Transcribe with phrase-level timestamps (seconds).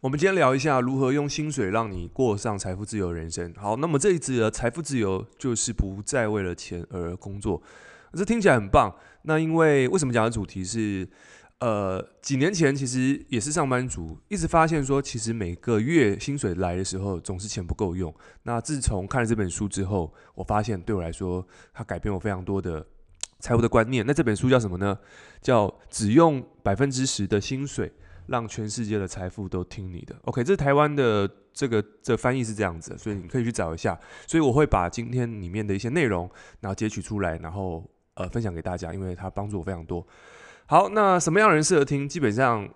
[0.00, 3.52] 我们今天聊一下如何用薪水让你过上财富自由人生。
[3.54, 7.60] 好，那么这一集的财富自由就是不再为了钱而工作，
[8.14, 8.96] 这听起来很棒。
[9.24, 11.06] 那因为为什么讲的主题是，
[11.58, 18.10] 呃，几年前其实也是上班族，一直发现说，其实每个月薪水来的时候，总是钱不够用。
[18.44, 22.86] 那自从看了这本书之后，我发现对我来说，它改变我非常多的
[23.38, 24.02] 财务的观念。
[24.06, 24.98] 那这本书叫什么呢？
[25.42, 27.92] 叫只用百分之十的薪水。
[28.30, 30.14] 让全世界的财富都听你的。
[30.22, 33.98] OK，这是台湾的这个这、翻译是这样子，所以你可以去找一下。
[34.26, 36.30] 所以我会把今天里面的一些内容，
[36.60, 37.84] 然后截取出来，然后
[38.14, 40.06] 呃分享给大家，因为它帮助我非常多。
[40.66, 42.08] 好，那什么样的人适合听？
[42.08, 42.68] 基本上。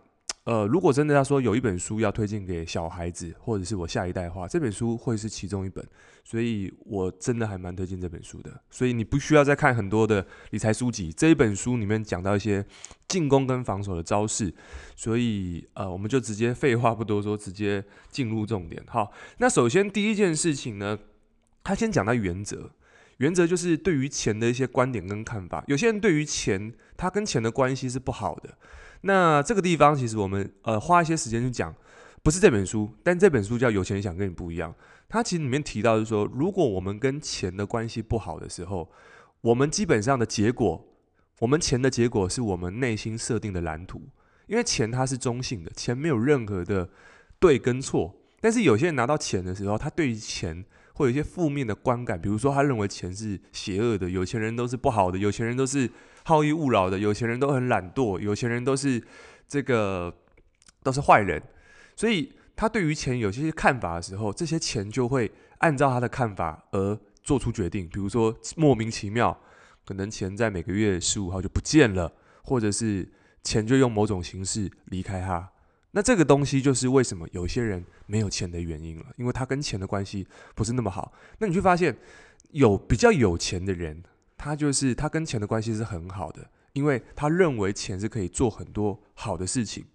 [0.44, 5.82] 呃，如果真的要说有一本书要推荐给小孩子或者是我下一代的话，这本书会是其中一本，
[6.22, 8.60] 所以我真的还蛮推荐这本书的。
[8.70, 12.62] 所以你不需要再看很多的理财书籍，这一本书里面讲到一些
[13.08, 14.52] 进攻跟防守的招式，
[14.94, 18.84] 所以呃，我们就直接废话不多说，直接进入重点。
[18.86, 20.98] 好，那首先第一件事情呢，
[21.62, 22.70] 他先讲到原则，
[23.16, 25.64] 原则就是对于钱的一些观点跟看法。
[25.69, 28.58] 有些人对于钱，他跟钱的关系是不好的。
[29.06, 31.74] 那这个地方其实我们呃花一些时间去讲，
[32.22, 34.72] 不是这本书，但这本书叫《有钱人想跟你不一样》。
[35.10, 38.91] 它其实里面提到就是说，如果我们跟钱的关系不好的时候，
[39.42, 40.86] 我们基本上的结果，
[41.41, 44.00] 我们钱的结果是我们内心设定的蓝图。
[44.47, 46.88] 因为钱它是中性的，钱没有任何的
[47.38, 48.14] 对跟错。
[48.41, 55.91] 但是有些人拿到钱的时候，他对于钱会有一些负面的观感，比如说他认为钱是邪恶的，有钱人都是不好的，有钱人都是。
[56.27, 59.03] 好逸恶劳的有钱人都很懒惰，有钱人都是
[59.47, 60.12] 这个
[60.83, 61.42] 都是坏人，
[61.94, 67.86] 所以他对于钱有些看法的时候，这些钱就会按照他的看法而做出决定。
[67.89, 69.39] 比如说莫名其妙，
[69.84, 72.11] 可能钱在每个月十五号就不见了，
[72.42, 73.06] 或者是
[73.42, 75.50] 钱就用某种形式离开他。
[75.91, 81.12] 那这个东西就是为什么有些人没有钱的原因了，因为他跟钱的关系不是那么好。
[81.38, 81.94] 那你会发现
[82.53, 84.03] 有比较有钱的人。
[84.44, 89.87] 他就是他跟钱的关系是很好的，因为他认为钱是可以做很多好的事情，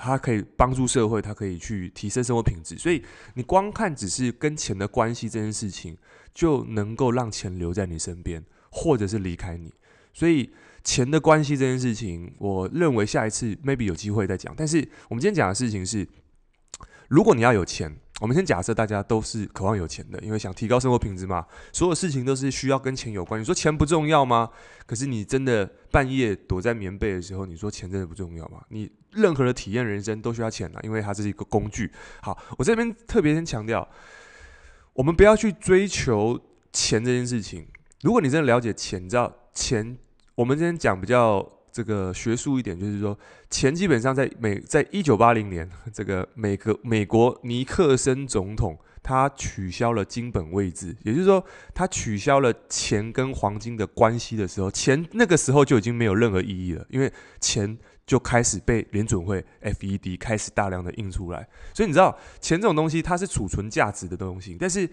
[0.00, 2.76] 他可以帮助社会，他可以去提升生活品质。
[2.76, 5.96] 所以你光看只是跟钱的关系这件事情，
[6.34, 9.72] 就能够让钱留在你身边，或者是离开你。
[10.12, 10.52] 所以
[10.82, 14.52] 钱的关系这件事情，我认为下一次 maybe 有机会再讲。
[14.56, 14.78] 但是
[15.08, 16.04] 我们今天讲的事情是，
[17.06, 17.96] 如果你要有钱。
[18.20, 21.46] 我们先假设大家都是渴望有钱的，因为想提高生活品质嘛。
[21.72, 23.40] 所有事情都是需要跟钱有关。
[23.40, 24.50] 你说钱不重要吗？
[24.86, 28.60] 可是你真的半夜躲在棉被的时候，你说钱真的不重要吗？
[28.70, 31.92] 你任何的体验人生都需要钱啊，因为它这是一个工具。
[32.20, 33.86] 好，我这边特别先强调，
[34.94, 36.40] 我们不要去追求
[36.72, 37.68] 钱这件事情。
[38.02, 39.96] 如果你真的了解钱，你知道钱，
[40.34, 41.57] 我们今天讲比较。
[41.78, 43.16] 这个学术一点就是说，
[43.48, 64.90] 钱基本上在美，在一九八零年，这个美国美国尼克森总统他取消了金本位制，也就是说，他取消了钱跟黄金的关系的时候，钱那个时候就已经没有任何意义了，因为钱就开始被联准会 FED 开始大量的印出来，所以你知道，钱这种东西它是储存价值的东西，但是。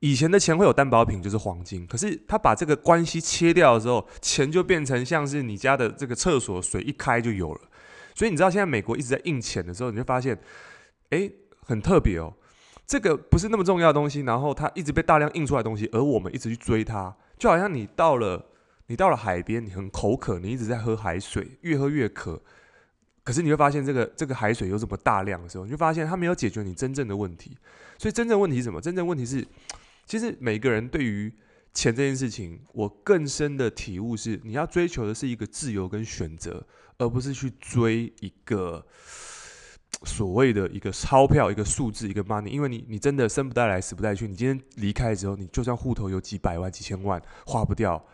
[0.00, 1.86] 以前的钱会有担保品，就是黄金。
[1.86, 7.60] 可是他把这个关系切掉的时候，钱就变成像是你家的这个厕所水一开就有了。
[8.14, 10.38] 所以你知道现在美国一直在印钱的时候，你就发现，
[11.10, 11.30] 诶，
[11.62, 12.32] 很特别哦。
[12.86, 18.44] 这个不是那么重要的东西，然后它一直被大量印出来东西，而我们一直去追它，就好像你到了
[18.86, 22.42] 你到了海边，你很口渴，你一直在喝海水，越喝越渴。
[23.22, 27.54] 可是你会发现，这个这个海水又这么大量的时候，你就发现它没有解决你真正的问题。
[27.98, 28.80] 所以真正问题是什么？
[28.80, 29.46] 真正问题是。
[30.10, 31.32] 其实每个人对于
[31.72, 36.66] 钱这件事情，我更深的体悟是，你要追求的是一个自由跟选择，
[36.98, 38.84] 而不是去追一个
[40.02, 42.48] 所谓的一个钞票、一个数字、一个 money。
[42.48, 44.26] 因为你你真的生不带来，死不带去。
[44.26, 48.04] 你今天离开之后，你就算户头有几百万、几千万花不掉，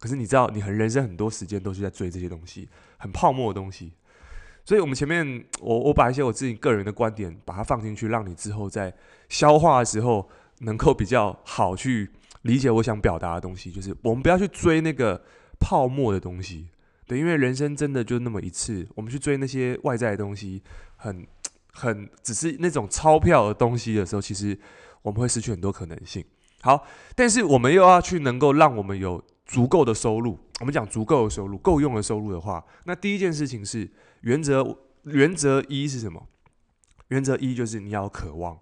[0.00, 2.66] 可是你知道，你很人生很多时间都是在追这些东西，
[2.96, 3.92] 很泡沫的东西。
[4.64, 8.90] 所以，我们前面我我把一些我自己个人的观点把它放进去，让你之后在
[9.28, 10.26] 消化的时候。
[10.60, 12.10] 能够比较好去
[12.42, 15.22] 理解我想表达的东西，就是我们不要去追那个
[15.58, 16.68] 泡沫的东西，
[17.06, 20.62] 对，因为人生真的就那么一次，我们去追那些外在的东西，
[20.96, 21.26] 很
[21.72, 24.58] 很只是那种钞票的东西的时候，其实
[25.02, 26.24] 我们会失去很多可能性。
[26.62, 33.88] 好，但是我们又要去能够让我们有足够的收入，我们讲足够的收入，够用的收入的话，那第一件事情是
[34.22, 36.26] 原则，原则一是什么？
[37.08, 38.58] 原则一就是你要渴望。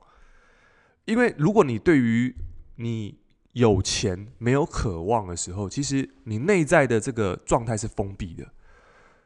[1.05, 2.35] 因为如果你对于
[2.77, 3.19] 你
[3.53, 8.47] 有钱没有渴望的时候，其实你内在的这个状态是封闭的。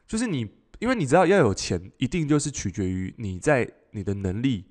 [0.06, 0.46] 就是你，
[0.78, 4.64] 因为你知道要有钱，一定就是取决于你在你的能力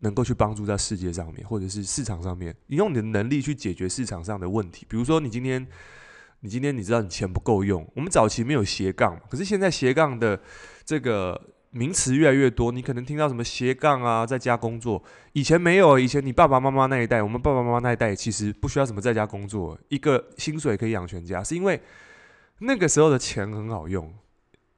[0.00, 4.84] 能够去帮助在世界上面，或者是市场上面，你用你的能力去解决市场上的问题。
[4.88, 5.66] 比如说，你今天，
[6.40, 10.40] 你今天你知道你钱不够用，我们早期没有斜杠，可是现在斜杠的
[10.84, 11.49] 这个。
[11.72, 15.00] 名词越来越多，你可能听到什么斜杠啊，在家工作。
[15.34, 21.80] 以前没有，以前你爸爸妈妈那一代，我们爸爸妈妈那一代其实不需要什么在家工作，一个薪水可以养全家，是因为
[22.58, 24.12] 那个时候的钱很好用。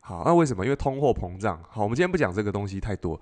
[0.01, 0.65] 好，那为什么？
[0.67, 1.59] 因为通货膨胀。
[1.71, 3.19] 好，我们今天不讲这个东西太多，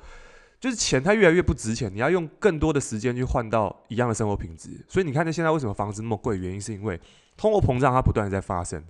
[0.59, 4.85] 就是钱它越来越不值钱，你要用更多的时间去换到一样的生活品质。
[4.89, 6.37] 所以你看，那现在为什么房子那么贵？
[6.37, 7.01] 原因是因为
[7.37, 8.83] 通货膨胀它不断的在发生。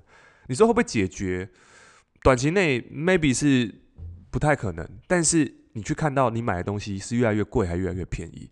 [0.47, 1.47] 你说会不会解决？
[2.23, 3.75] 短期内 maybe 是。
[4.31, 8.49] 不太可能，但是你去看到你买的东西是越来越贵，还越来越便宜，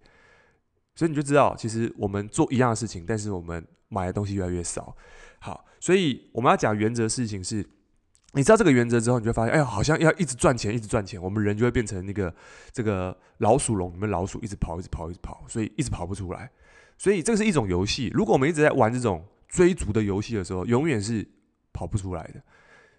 [0.94, 4.96] 所以你就知道，其实我们做一样的事情，但是我们买的东西越来越少。
[5.38, 7.64] 好，所以我们要讲原则的事情是，
[8.32, 12.34] 你知道这个原则之后，你就发现，哎呀，好像要一直赚钱，一直赚钱，我们人就会变成那个
[12.72, 16.50] 这个老鼠笼里面老鼠，一直跑，一直跑，一直跑，所以一直跑不出来。
[16.96, 21.26] 所以这个是一种游戏，如果我们一直在玩这种追逐的游戏的时候，永远是
[21.72, 22.42] 跑不出来的。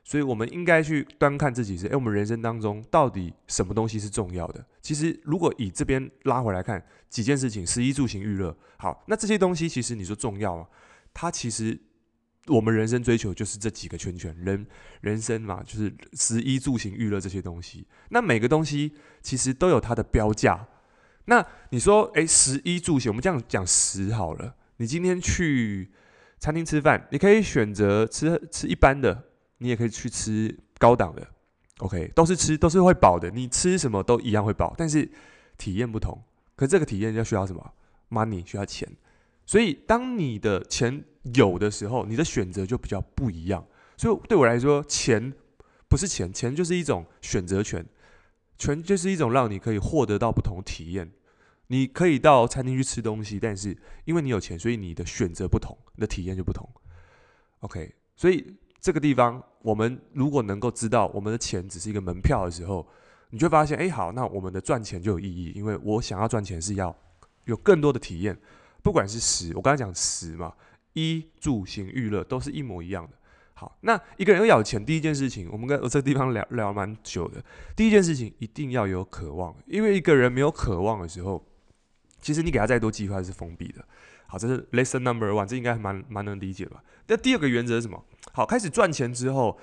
[0.04, 4.66] 所以，我们应该去端看自己是，诶，我们人生当中到底什么东西是重要的？
[4.82, 10.68] 其实，如果以这边拉回来看几件事情，食衣住行娱乐，好，那这些东西其实你说重要吗？
[11.14, 11.80] 它其实
[12.48, 14.66] 我们人生追求就是这几个圈圈，人
[15.02, 17.86] 人生嘛，就是食衣住行娱乐这些东西。
[18.10, 20.68] 那每个东西其实都有它的标价。
[21.26, 24.56] 那你说，诶，食衣住行，我们这样讲食好了。
[24.78, 25.92] 你今天去
[26.40, 29.29] 餐厅吃饭，你可以选择吃吃一般的。
[29.60, 31.28] 你也可以去吃高档的
[31.80, 33.30] ，OK，都是吃，都是会饱的。
[33.30, 35.10] 你吃什么都一样会饱，但是
[35.58, 36.22] 体验不同。
[36.56, 37.74] 可这个体验要需要什么
[38.10, 38.90] ？Money 需要钱。
[39.46, 41.04] 所以当你的钱
[41.36, 43.66] 有的时候，你的选择就比较不一样。
[43.98, 45.34] 所以对我来说，钱
[45.90, 47.86] 不是钱，钱就是一种选择权，
[48.58, 51.12] 权就是一种让你可以获得到不同体验。
[51.68, 56.70] 你可以到餐厅去吃东西，但是因为你有钱，所以你的选择不同，你的体验就不同。
[57.60, 58.56] OK，所以。
[58.80, 62.88] 这个地方，我们如果能够知道我们的钱只是一个门票的时候，
[63.32, 66.96] 你就发现，哎，好，那我们的赚钱就有意义，因为我想要赚钱是要
[67.46, 68.38] 有更多的体验，
[68.82, 70.54] 不管是食，我刚才讲食嘛，
[70.94, 73.12] 衣住行娱乐都是一模一样的。
[73.54, 77.44] 好，那一个人要有钱，第一件事情，我们跟我这个地方聊聊蛮久的，
[77.76, 81.46] 第一件事情一定要有渴望，因为一个人没有渴望的时候，
[82.22, 83.84] 其实你给他再多计划是封闭的。
[84.32, 86.84] 好，这是 lesson number one，这应该蛮蛮能理解吧？
[87.08, 88.06] 那第二个原则是什么？
[88.32, 89.58] 好，开始赚钱之后，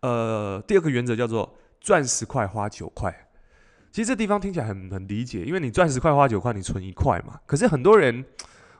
[0.00, 3.28] 呃，第二个原则叫做赚十块花九块。
[3.90, 7.40] 其实这地方听起来很很理解，因为你赚十块花九块，你存一块嘛。
[7.46, 8.24] 可是很多人，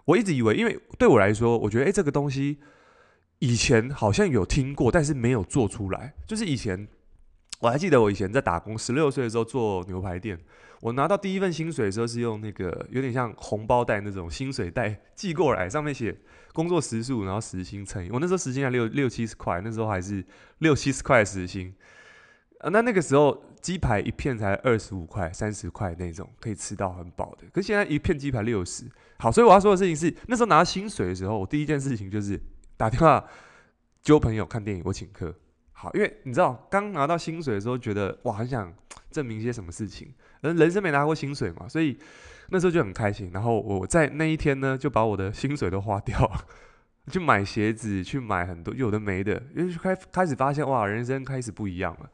[0.04, 2.58] 我一直以为，因为对我来说，我觉得诶，这个东西
[3.40, 6.14] 以前好像有听过，但是没有做出来。
[6.24, 6.86] 就是以前
[7.62, 10.36] 我还记得，我以前在打工，十六岁的时候做牛排店。
[10.80, 16.12] 我拿到第一份薪水的时候，是用那个有点像红包袋那种薪水袋寄过来，上面写
[16.52, 18.10] 工作时数，然后时薪乘以。
[18.10, 20.24] 我那时候时薪还六六七十块，那时候还是
[20.58, 21.72] 六七十块时薪。
[22.58, 27.46] 啊，那那个时候鸡排一片才二十五块、三十块那种，可以吃到很饱的。
[27.52, 28.90] 可是现在一片鸡排六十。
[29.20, 32.40] 好，所以我要说的事情是，那时候拿到薪水的时候，我第一件事情就是
[32.76, 33.24] 打电话
[34.02, 35.32] 揪朋友看电影，我请客。
[35.82, 38.72] 好，因为你知道，刚拿到薪水的时候，觉得哇，很想
[39.10, 40.14] 证明一些什么事情。
[40.42, 41.98] 人人生没拿过薪水嘛，所以
[42.50, 43.32] 那时候就很开心。
[43.34, 46.30] 然后我在那一天呢，就把我的薪水都花掉，
[47.10, 52.08] 去买鞋子，去买很多有的没的，因为开开始发现哇，人生开始不一样了。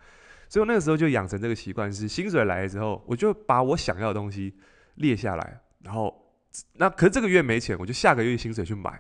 [0.49, 4.55] 所以我那个时候就养成这个习惯，是薪水来了之后，我就把我想要的东西
[4.95, 6.33] 列下来，然后
[6.77, 8.99] 那可是这个月没钱，我就下个月薪水去买。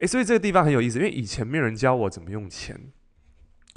[0.00, 2.78] 诶，所以这个地方很有意思，因为以前没有人教我怎么用钱。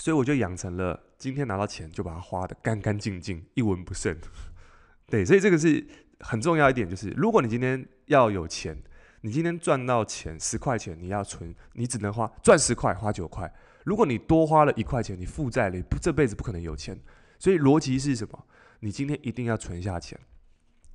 [0.02, 4.18] 所以我就养成了今天拿到钱就把它花得干干净净，一文不剩。
[5.06, 5.86] 对，所以这个是
[6.22, 8.76] 很重要一点，就是如果你今天要有钱，
[9.22, 13.54] 你今天赚到钱十块钱，你要存，你只能花赚十块花九块。
[13.84, 17.00] 如果你多花了一块钱，你负债了，你这辈子不可能有钱。
[17.38, 18.44] 所以逻辑是什么？
[18.80, 20.20] 你今天一定要存下钱。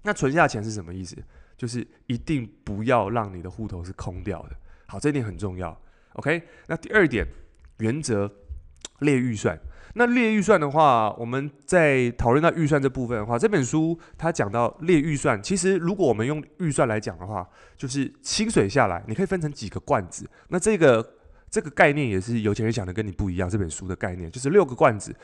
[0.03, 1.17] 那存下钱是什么意思？
[1.57, 4.57] 就是一定不要让你的户头是空掉的。
[4.87, 5.81] 好，这一点很重要。
[6.15, 7.25] OK，那第二点
[7.79, 8.29] 原则。
[9.01, 9.59] 列预算，
[9.95, 20.29] 那列预算的话，我们在讨论到预算这部分的话，这本书它讲到列预算，其实如果我们用预算来讲的话，就是薪水下来，你可以分成几个罐子。
[20.49, 21.15] 那这个
[21.51, 23.49] 这个概念也是有钱人讲的跟你不一样。
[23.49, 25.15] 这本书的概念就是六个罐子，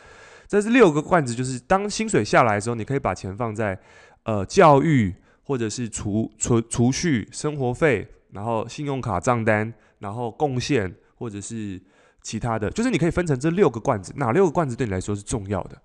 [0.47, 3.79] 这是六个罐子，就是当薪水下来的时候，你可以把钱放在
[4.25, 5.15] 呃教育，
[5.45, 11.81] 或者是储储储蓄、生活费，然后信用卡账单，然后贡献，或者是。
[12.23, 15.81] 其他的就是你可以分成这六个罐子，哪六个罐子对你来说是重要的？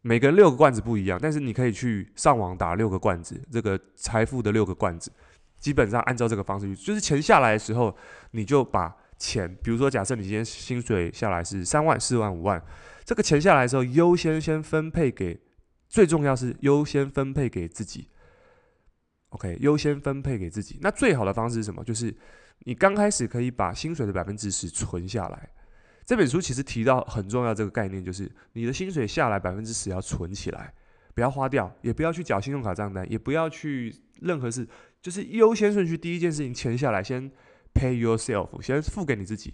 [0.00, 5.12] 每个人六个罐子不一样，但是你可以去上网打六个罐子，这个财富的六个罐子，
[5.58, 7.94] 基本上按照这个方式，就是钱下来的时候，
[8.30, 12.62] 你就把钱，比如说假设你今天薪水下来是三万、四万、五万，
[13.04, 15.38] 这个钱下来的时候，优先先分配给，
[15.88, 18.08] 最重要是优先分配给自己。
[19.30, 20.78] OK，优先分配给自己。
[20.80, 21.82] 那最好的方式是什么？
[21.82, 22.16] 就是
[22.60, 25.50] 你刚开始可以把薪水的百分之十存下来。
[26.08, 30.72] 这本书其实提到很重要这个概念，就是你的薪水下来百分之十要存起来，
[31.14, 34.66] 不要花掉，也不要去缴信用卡账单，也不要去任何事，
[35.02, 37.30] 就是优先顺序第一件事情钱下来，先
[37.74, 39.52] pay yourself，先付给你自己。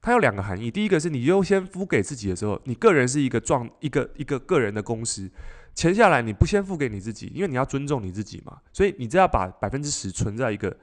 [0.00, 5.30] 它有两个含义，第一个是你优先付给自己的时候，你个人是一个状一个一个个人的公司，
[5.74, 10.74] 钱下来你不先付给你自己，因为你要尊重你自己嘛，所以你只要把百分之十存在一个。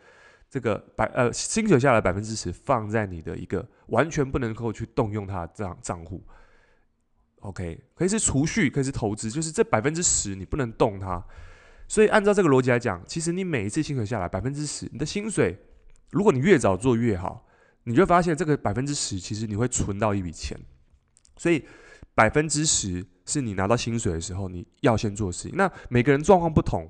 [0.53, 6.23] 这个百呃薪水下来百分之十放在你的一个完全不能够去动用它的账账户
[7.39, 11.25] ，OK，可以是储蓄，可以是投资，就是这百分之十你不能动它。
[11.87, 15.57] 所以按照这个逻辑来讲，其实你每一次薪水下来百分之十，你的薪水
[16.11, 17.47] 如果你越早做越好，
[17.85, 20.55] 你就发现这个百分之十其实你会存到一笔钱。
[21.35, 21.65] 所以
[22.13, 25.57] 百分之十是你拿到薪水的时候你要先做事情。
[25.57, 26.87] 那每个人状况不同。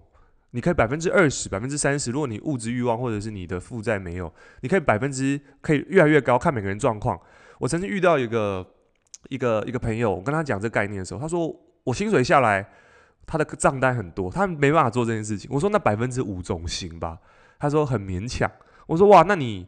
[0.55, 4.31] 你可以百分之二十、百分之三十，如果你物质欲望或者是你的负债没有，
[4.61, 7.19] 你可以百分之可以越来越高，看每个人状况。
[7.57, 8.65] 我曾经遇到一个
[9.29, 11.51] 一个一个朋友，我跟他讲这概念的时候，他说
[11.83, 12.69] 我薪水下来，
[13.25, 15.49] 他的账单很多，他没办法做这件事情。
[15.51, 17.17] 我说那百分之五总行吧？
[17.57, 18.49] 他说很勉强。
[18.85, 19.67] 我说哇，那你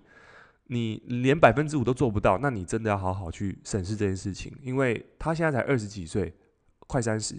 [0.68, 6.32] 你连百分之五都做不到，那你真的要好好去审视这件事情，因为他现在才二十几岁，
[6.86, 7.36] 快三十，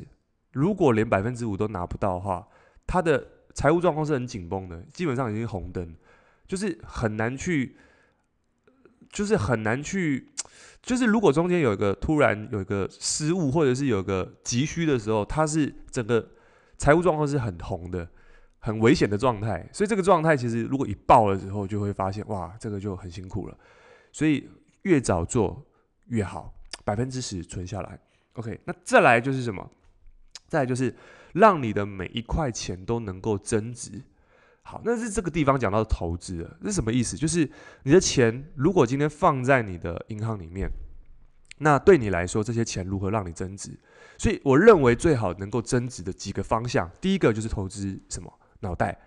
[0.53, 2.49] 如果连百分之五都拿不到的话，
[2.87, 5.97] 他的财务状况是很紧绷的，基本上已经红灯，
[6.47, 7.75] 就是很难去，
[9.11, 10.29] 就是很难去，
[10.83, 16.29] 就是如果中间有一个突然有一个失误，或者是有个急需的时候，它是整个
[16.77, 18.07] 财务状况是很红的，
[18.59, 19.67] 很危险的状态。
[19.73, 23.57] 所以这个状态其实如果一爆了之后，就会发现哇，这个就很辛苦了。
[24.13, 24.47] 所以
[24.83, 25.67] 越早做
[26.09, 27.99] 越好，百分之十存下来。
[28.35, 29.67] OK，那再来就是什么？
[30.47, 30.95] 再来就是。
[31.37, 34.03] 让你的每一块钱都能够增值。
[34.63, 37.17] 好，那是这个地方讲到投资了，是什么意思？
[37.17, 37.49] 就是
[37.85, 40.69] 你的钱如果今天放在你的银行里面，
[41.59, 43.79] 那对你来说，这些钱如何让你增值？
[44.19, 48.33] 所以我认为最好能够增值的几个方向，第一个就是投资什么？
[48.61, 48.99] 脑袋，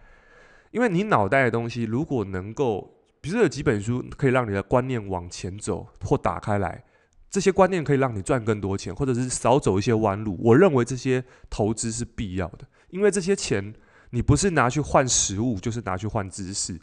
[0.71, 6.83] 因为你脑袋的东西如果能够，比如说有几本书可以让你的观念往前走或打开来。
[7.29, 10.35] 这些观念可以让你赚更多钱，或者是少走一些弯路。
[10.41, 13.71] 我认为这些投资是必要的，因为这些钱
[14.09, 16.79] 你不是拿去换食物，就是拿去换知识。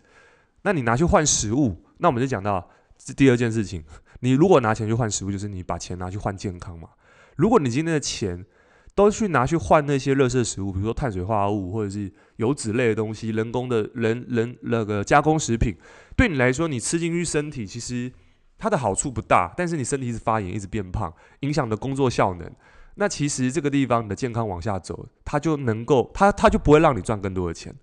[0.63, 3.83] 那你拿去换食物，那我们就讲到这第二件事情。
[4.21, 6.91] 你如果拿钱去换食物，就是你把钱拿去换健康嘛。
[7.35, 8.47] 如果你今天的钱
[8.95, 15.75] 都去拿去换那些垃圾食物，比如说碳水化合物或者是油脂类的东西、人工的人人那个加工食品，
[16.17, 18.13] 对你来说，你吃进去身体其实。
[18.59, 22.51] 它的好处不大，但是你身体一直发炎，一直变胖，影响的工作效能。
[22.95, 27.75] 那其实这个地方你的健康往下走，它就能够，它它就不会让你赚更多的钱。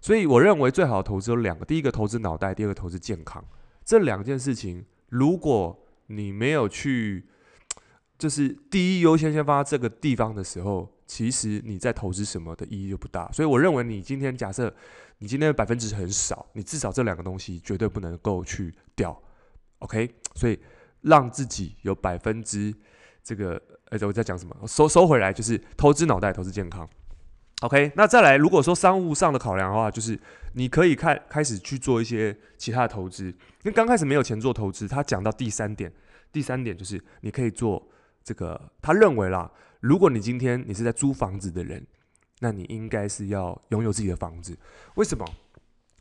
[0.00, 3.44] 所以我认为最好的投资有两个：第一个投资脑袋，第二个投资健康。
[3.84, 7.26] 这两件事情，如果你没有去，
[8.16, 13.30] 就是第一优先先放在这个地方的时候，其实你在投资什么的意义就不大。
[13.32, 14.74] 所以我认为你今天假设
[15.18, 19.20] 你今天的百分之很少，你至少这两个东西绝对不能够去掉。
[19.80, 20.58] OK，所以
[21.02, 22.74] 让自己有百分之
[23.22, 24.56] 这个，呃，我在讲什么？
[24.66, 26.88] 收收回来就是投资脑袋，投资健康。
[27.62, 30.18] OK，那再来，如果说商务上的考量的话，就是
[30.52, 33.26] 你可以开开始去做一些其他的投资。
[33.26, 35.92] 因为刚开始没有钱做投资，他讲到第三点，
[36.30, 37.88] 第三点就是你可以做
[38.22, 38.70] 这个。
[38.80, 41.84] 他认为啦，如果你今天你是在租房子的人，
[42.38, 44.56] 那你应该是要拥有自己的房子。
[44.94, 45.24] 为什么？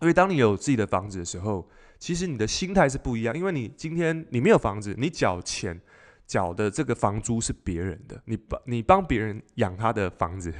[0.01, 1.67] 因为当你有自己的房子的时候，
[1.99, 5.79] 其实你的心态是不一样，因为你今天你没有房子，你缴钱
[6.25, 10.53] 缴的这个房租是别人的，你帮你帮别人养他的房子，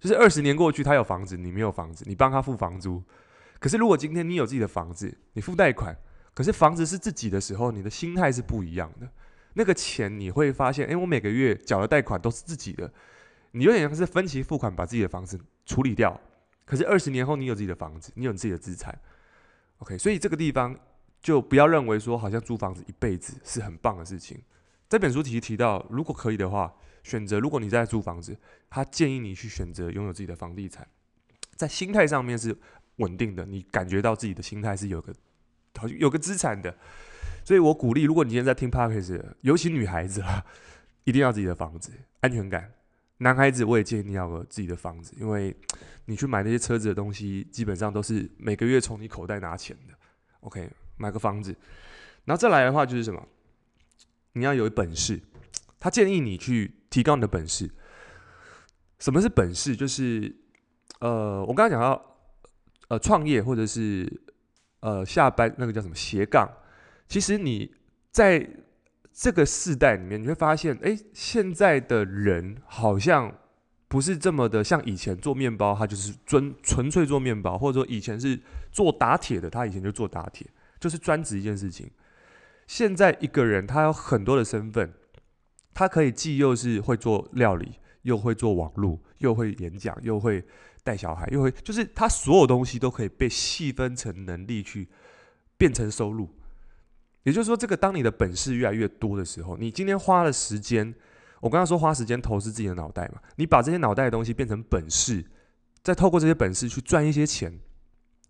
[0.00, 3.02] 就是二十年过去，他有房子，你没有房子，你帮他付房租。
[3.58, 5.96] 可是如果今天你有自己的房子，你付贷款，
[6.32, 9.08] 可是房子是自己的时候，你的心态是不一样的。
[9.54, 12.90] 那个钱你会发现，诶，我每个月缴的贷款都是自己的，
[13.50, 16.20] 你有点像是分期付款把自己的房子处理掉。
[16.64, 18.96] 可是二十年后，你有自己的房子，你有你自己的资产。
[19.78, 20.76] OK，所以这个地方
[21.20, 24.40] 就不要认为说好像租房子一辈子是很棒的事情。
[24.88, 28.36] 这本书其实提到，如果可以的话，选择如果你在租房子，
[28.70, 30.86] 他建议你去选择拥有自己的房地产，
[31.56, 32.56] 在心态上面是
[32.96, 35.12] 稳定的，你感觉到自己的心态是有个
[35.98, 36.76] 有个资产的。
[37.44, 40.44] 所以我鼓励，如果你今天在听 Podcast，尤其女孩子啊，
[41.04, 42.72] 一定要自己的房子，安全感。
[43.18, 45.54] 男孩子我也建议你要个自己的房子，因为
[46.06, 49.94] 你去买那些车子的东西，基本上都是每个月从你口袋拿钱的。
[50.40, 51.54] OK，买个房子，
[52.24, 53.26] 然后再来的话就是什么？
[54.34, 55.20] 你要有本事。
[55.80, 57.70] 他建议你去提高你的本事。
[58.98, 59.76] 什么是本事？
[59.76, 60.34] 就是
[61.00, 62.18] 呃，我刚才讲到
[62.88, 64.10] 呃，创业或者是
[64.80, 66.48] 呃，下班那个叫什么斜杠。
[67.08, 67.74] 其实你
[68.10, 68.48] 在
[69.20, 73.34] 这个世代里面，你会发现，哎，现在的人好像
[73.88, 78.38] 不是这么的像以前做面包，他就是纯纯粹做面包，或者说以前是
[78.70, 80.46] 做打铁的，他以前就做打铁，
[80.78, 81.90] 就是专职一件事情。
[82.68, 84.94] 现在一个人他有很多的身份。
[85.74, 90.44] 他可以既又是会做料理，又会做网络，又会演讲，又会
[90.82, 94.88] 带小孩，又会就是他所有东西都可以被细分成能力去
[95.56, 96.37] 变成收入。
[97.28, 100.94] 也就是说，这个当你的本事越来越多的时候，你今天花了时间，
[101.40, 105.24] 我刚刚说花时间投资自己的脑袋嘛，你把这些脑袋的东西变成本事，
[105.82, 107.60] 再透过这些本事去赚一些钱。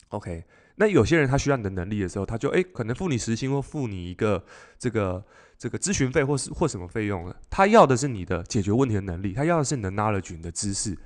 [0.09, 0.45] OK，
[0.76, 4.45] 那有些人他需要你的能力的时候，他就诶可能付你时薪或付你一个
[4.78, 5.25] 这个。
[5.61, 7.35] 这个咨询费或是或什么费用了？
[7.50, 10.97] 他要的是你的解决问题的能力，他要的是你的 knowledge 你的知识。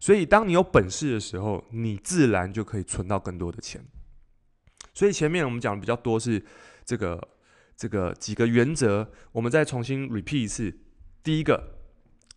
[0.00, 3.80] 所以，当你有本事的时候，你自然就可以存到更多的钱。
[4.94, 6.44] 所以前面我们讲的比较多是
[6.84, 7.28] 这个
[7.76, 10.76] 这个几个原则，我们再重新 repeat 一次。
[11.22, 11.78] 第一个，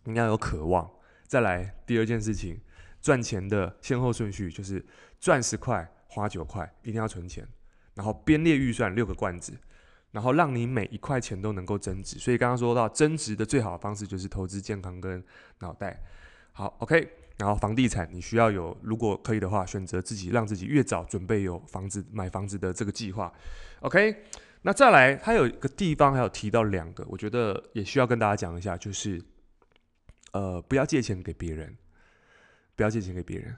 [0.06, 0.86] 你要有渴望；
[1.28, 2.62] 再来，第二件事情，
[3.02, 4.86] 赚钱的先后顺序就是
[5.20, 7.48] 赚十块花九块，一定要存钱，
[7.96, 9.54] 然后编列预算六个罐子。
[10.12, 15.24] 然后让你每一块钱都能够增值，所以刚刚说到增值的最好的方式就是投资健康跟
[15.60, 16.02] 脑袋。
[16.58, 17.08] 好，OK。
[17.38, 23.32] 然后房地产你需要有，如果可以的话，选择自己让自己越早准备有房子买房子的这个计划。
[23.82, 24.24] OK。
[24.64, 29.22] 那再来，他有一个地方还有提到两个，我觉得也需要跟大家讲一下，就是
[30.32, 31.78] 呃，不要借钱给别人，
[32.76, 33.56] 不要借钱给别人。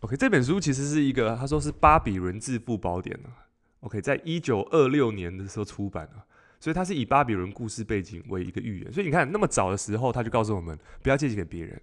[0.00, 3.46] OK，这本书其实是一个，他说是巴比伦致富宝典啊
[3.78, 6.24] OK，在一九二六年的时候出版了，
[6.58, 8.92] 所以它是以巴比伦故事背景为一个寓言。
[8.92, 11.80] 所以你看，那么早的时候，他就告诉我们不要借钱给别人。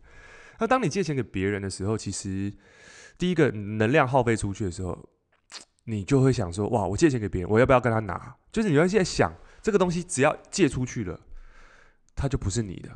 [0.59, 2.53] 那当你借钱给别人的时候，其实
[3.17, 5.09] 第一个能量耗费出去的时候，
[5.85, 8.35] 你就会想说：哇，我借钱给别人，我要不要跟他拿？
[8.51, 11.19] 就是你要现在想，这个东西只要借出去了，
[12.15, 12.89] 它就不是你的。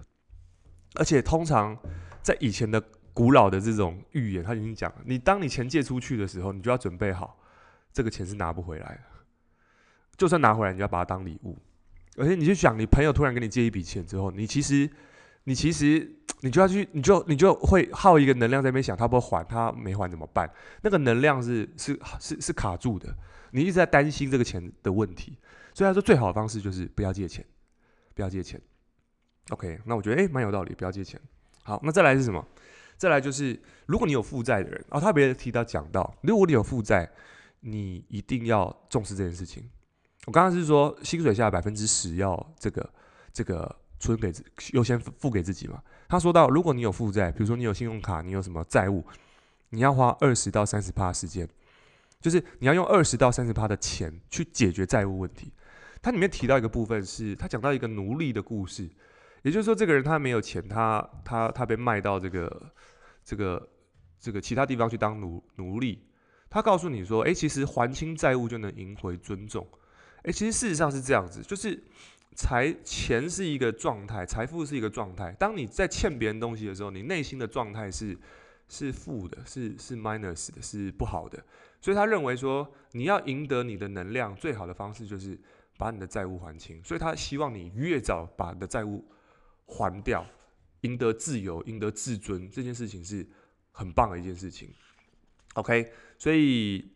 [0.95, 1.77] 而且通常
[2.21, 2.81] 在以前的
[3.13, 7.37] 古老的这种预言，他已经讲了，你当你钱借出去的时候，你就要准备好。
[7.93, 9.01] 这个钱是拿不回来的，
[10.15, 11.57] 就算拿回来，你就要把它当礼物。
[12.15, 14.89] 而且你就想，你朋友突然跟你借一笔钱之后，你其实，
[15.43, 16.09] 你其实，
[16.41, 20.49] 你就要去，你就你就会耗一个能量在那边想，他不会还，他没还怎么办？
[20.81, 23.15] 那个能量是是是是卡住的，
[23.51, 25.37] 你一直在担心这个钱的问题。
[25.73, 27.45] 所以他说，最好的方式就是不要借钱，
[28.13, 28.61] 不要借钱。
[29.49, 31.19] OK，那我觉得诶，蛮有道理，不要借钱。
[31.63, 32.45] 好，那再来是什么？
[32.97, 37.09] 再来就是，如果你有负债的人，哦，他别人提到讲到，如果你有负债。
[37.63, 39.69] 你一定要重视这件事情。
[40.25, 42.89] 我刚刚是说，薪水下百分之十要这个
[43.31, 44.33] 这个存给
[44.71, 45.79] 优先付给自己嘛。
[46.11, 49.01] 他说到，如果你有负债，比如说你有信用卡，你有什么债务，
[49.69, 51.47] 你要花二十到三十趴时间，
[52.19, 55.53] 就是你要用二十到三十趴的钱去解决债务问题。
[56.01, 58.89] 它里面提到一个部分是，他讲到一个奴隶的故事，
[59.41, 62.71] 也就是说，这个人他没有钱，他他他被卖到这个
[63.23, 63.69] 这个
[64.19, 66.05] 这个其他地方去当奴奴隶。
[66.49, 69.65] 他告诉你说：“诶，其实还清债务就能赢回尊重。
[70.23, 71.81] 诶，其实事实上是这样子，就是
[72.35, 75.31] 财钱是一个状态，财富是一个状态。
[75.33, 78.17] 当你在欠别人东西的时候，你内心的状态是
[78.67, 81.43] 是负的，是是 minus 的，是不好的。
[81.81, 85.39] 所以他认为说，你要赢得你的能量，最好的方式就是
[85.77, 86.81] 把你的债务还清。
[86.83, 89.05] 所以他希望你越早把你的债务
[89.65, 90.25] 还掉，
[90.81, 93.27] 赢得自由，赢得自尊，这件事情是
[93.71, 94.69] 很棒的一件事情。
[95.55, 95.91] OK。”
[96.21, 96.87] 所以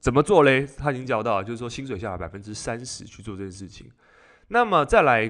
[0.00, 0.66] 怎么做嘞？
[0.76, 3.88] 他已经教到，就是说薪水下百分之三十去做这件事情。
[4.54, 5.28] 那么再来，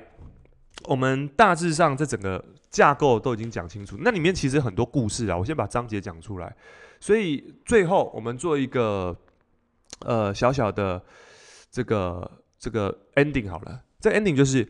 [0.84, 3.96] 我们大致上这整个架构都已经讲清楚。
[4.00, 6.54] 那里面其实很多故事啊，我先把章节讲出来。
[7.00, 9.16] 所以最后我们做一个
[10.00, 11.02] 呃小小的
[11.70, 13.80] 这个这个 ending 好了。
[13.98, 14.68] 这 ending 就是。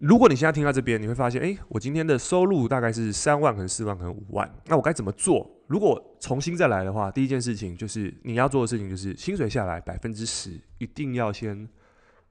[0.00, 5.46] 如果你现在听到这边，你会发现，诶，我今天的收入大概是三万，可能四万，可能五万，那我该怎么做？
[5.66, 11.68] 如果重新再来的话，第一件事情就是你要做的事情就是薪水下来百分之十，一定要先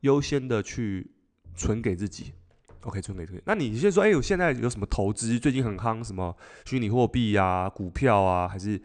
[0.01, 1.11] 优先的去
[1.55, 2.33] 存给自己
[2.81, 3.41] ，OK，存给自己。
[3.45, 5.37] 那你先说，诶，我现在有什么投资？
[5.39, 6.35] 最近很夯，什么
[6.65, 8.81] 虚拟货币啊、股票啊，还是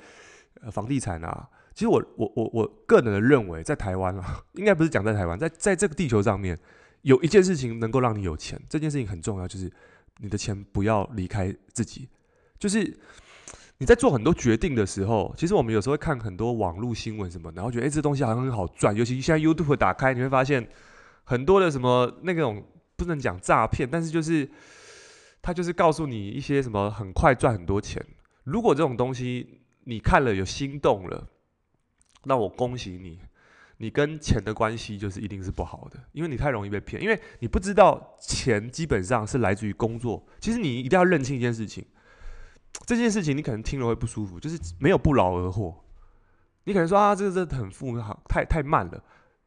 [0.61, 1.49] 呃房地产啊？
[1.75, 6.59] 其实我我我我个人的认为，在台湾啊， 应该不是讲在台湾，在在这个地球上面。
[7.03, 9.71] 有一件事情能够让你有钱，这件事情很重要，就是
[10.21, 12.09] 你的钱不要离开自己。
[12.59, 12.97] 就是
[13.77, 18.97] 你在做很多决定的时候，其实我们有时候会看很多网络新闻什么，然后觉得诶，这东西好像很好赚。
[18.97, 20.67] 尤其现在 YouTube 打开，你会发现
[21.25, 22.65] 很多的什么那种
[22.97, 24.49] 不能讲诈骗，但是就是
[25.43, 28.05] 他就是告诉你一些什么很快赚很多钱。
[28.45, 31.29] 如果这种东西你看了有心动了，
[32.25, 33.19] 那我恭喜你。
[33.79, 40.25] 你跟钱的关系就是一定是不好的，因为你太容易被骗，因为你不知道钱基本上是来自于工作。
[40.39, 41.85] 其实你一定要认清一件事情，
[42.87, 45.85] 这件事情你可能听了会不舒服，就是没有不劳而获。
[46.63, 49.05] 你可能说啊，这个真的很复杂，太太慢了，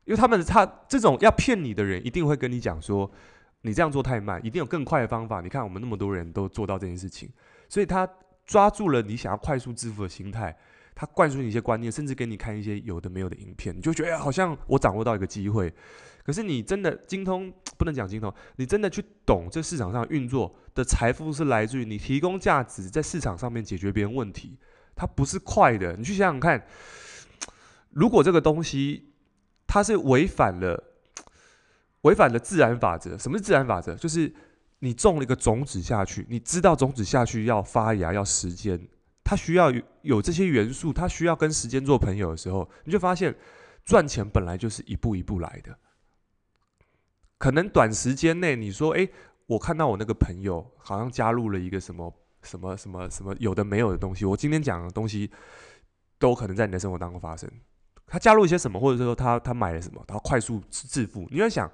[0.08, 3.12] 因为他们他这种要骗你的人一定会跟你讲说，
[3.62, 5.42] 你这样做太慢，一定有更快的方法。
[5.42, 7.30] 你看我们那么多人都做到这件事情，
[7.68, 8.10] 所以他
[8.46, 10.58] 抓住了你想要快速致富的心态。
[10.96, 15.72] 他灌输你一些观念，甚至给你看一些有的没有的影片，你就觉得，好像我掌握到一个机会。
[16.24, 24.58] 可是你真的精通，不能讲精通，你真的去懂这市场上运作的财富是来自于你提供价值，在市场上面解决别人问题。
[24.96, 26.66] 它不是快的，你去想想看，
[27.92, 29.10] 如果这个东西
[29.68, 30.84] 它是违反了
[32.02, 33.96] 违反了自然法则，什么是自然法则？
[33.96, 34.34] 就是
[34.80, 38.88] 你种了一个种子下去，你知道种子下去要发芽，要时间。
[39.24, 43.36] 他需要有有这些元素，他需要跟时间做朋友的时候，你就发现
[43.84, 45.78] 赚钱本来就是一步一步来的。
[47.38, 49.10] 可能短时间内你说，哎，
[49.48, 55.30] 我看到我那个朋友好像加入了一个什么什么什么什么有的没有的东西，我今天讲的东西
[56.18, 57.52] 都可能在你的生活当中发生。
[58.08, 61.28] 他加入一些什么，或者说他他买了什么，他快速致富。
[61.30, 61.70] 你要想，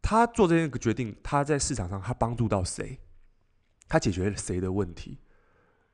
[0.00, 2.98] 他做这个决定，他在市场上他帮助到谁？
[3.88, 5.18] 他解决了谁的问题？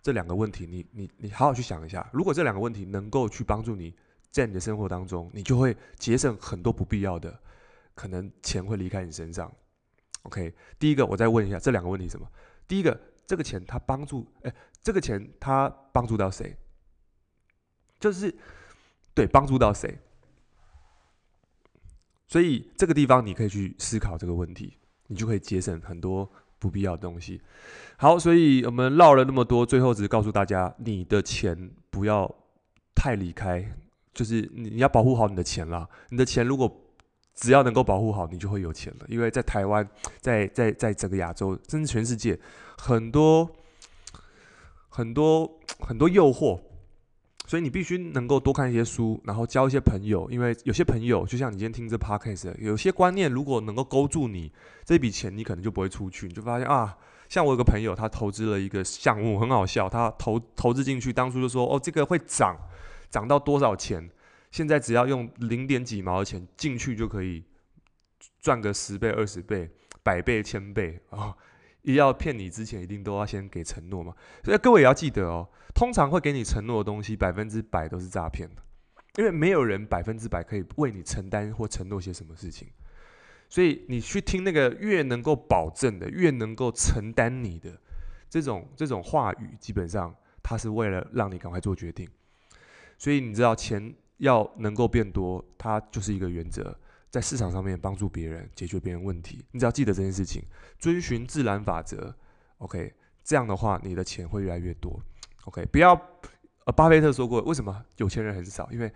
[0.03, 2.11] 这两个问题你，你你好好去想一下。
[2.13, 3.95] 如果这两个问题能够去帮助你
[4.31, 7.41] 在你的生活当中，你就会节省很多不必要的
[7.95, 9.53] 可能钱会离开你身上。
[10.23, 12.27] OK，第一个我再问一下这两个问题什么？
[12.67, 16.57] 第一个，这个钱他帮助哎，这个钱他帮助到谁？
[18.01, 18.35] 就是
[19.15, 19.99] 对，帮助到谁？
[22.29, 26.31] 所以这个地方你可以去思考这个问题，你就可以节省很多。
[26.63, 27.41] 不必要的东西。
[27.97, 32.33] 好，所以我们唠了那么多，最后只是告诉大家，你的钱不要
[32.95, 33.69] 太离开，
[34.15, 35.89] 就是你要保护好你的钱啦。
[36.11, 36.73] 你的钱如果
[37.35, 39.07] 只要能够保护好，你就会有钱了。
[39.09, 39.85] 因为在台湾，
[40.21, 42.39] 在在在整个亚洲，甚至全世界，
[42.79, 43.51] 很多
[44.89, 46.61] 很多很多诱惑。
[47.53, 54.51] 所以你必须能够多看一些书，然后交一些朋友，因为有些朋友就像你今天听这 podcast，有些观念如果能够勾住你，
[54.87, 56.27] 这笔钱你可能就不会出去。
[56.27, 56.97] 你就发现啊，
[57.29, 59.87] 像我有个朋友，他投资了一个项目，很好笑。
[59.87, 62.57] 他投投资进去，当初就说哦，这个会涨，
[63.11, 64.09] 涨到多少钱？
[64.51, 67.45] 现在只要用零点几毛的钱进去就可以
[68.41, 69.69] 赚个十倍、二十倍、
[70.03, 71.37] 百倍、千倍啊！
[71.83, 74.15] 要骗你之前，一定都要先给承诺嘛。
[74.45, 75.49] 所以各位也要记得哦。
[75.75, 78.63] 通常会给你承诺的东西，百分之百都是诈骗的，
[79.17, 82.69] 因为没有人百分之百可以为你承担或承诺些什么事情。
[83.49, 87.71] 所以你去听那个越能够保证的，越能够承担你的
[88.29, 92.09] 这种这种话语，基本上它是为了让你赶快做决定。
[92.99, 96.79] 所以你知道，钱要能够变多，它就是一个原则，
[97.13, 99.45] 在市场上面帮助别人解决别人问题。
[99.53, 100.43] 你只要记得这件事情，
[100.79, 102.17] 遵循自然法则
[102.57, 104.99] ，OK，这样的话，你的钱会越来越多。
[105.45, 105.93] OK，不要，
[106.65, 108.67] 呃，巴菲特说过，为什么有钱人很少？
[108.73, 108.91] 因为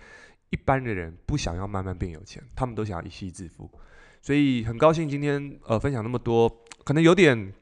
[0.49, 3.71] 一般的人不想要慢慢变有钱，他们都想要一夕致富。
[4.23, 6.49] 所以很高兴今天呃分享那么多，
[6.85, 7.53] 可能有点。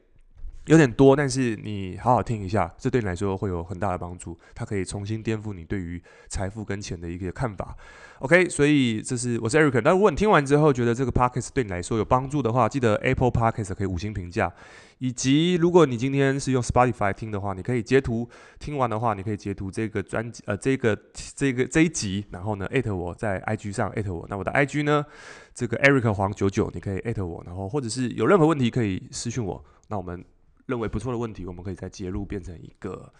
[0.67, 4.35] 有点多，但是你好好听一下，这对你来说会有很大的帮助。
[4.55, 7.75] 它可以重新颠覆你对于财富跟钱的一个看法。
[8.19, 9.81] OK，所以这是我是 Eric。
[9.83, 14.51] 那如果你听完之后觉得这个 Podcast 对你来说有帮助的话，记得 Apple Podcast 可以五星评价。
[14.97, 20.97] 以及如果你今天是用 Spotify 听的话，你可以截图，听完的话你可以截图这个专辑呃这个
[21.35, 24.25] 这个这一集，然后呢艾特我在 IG 上艾特我。
[24.29, 25.05] 那我的 IG 呢，
[25.53, 29.63] 这个 Eric 黄九九，你可以艾特我，然后或者是有任何问题可以私讯我。
[29.89, 30.23] 那我们。
[30.65, 33.11] 认为不错的问题，我们可以再揭露变成一个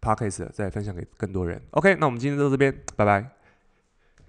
[0.00, 1.60] podcast，再分享给更多人。
[1.70, 3.39] OK，那我们今天就到这边，拜拜。